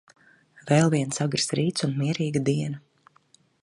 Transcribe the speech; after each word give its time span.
Vēl 0.69 0.89
viens 0.93 1.21
agrs 1.27 1.47
rīts 1.61 1.87
un 1.89 1.95
mierīga 2.01 2.45
diena. 2.51 2.85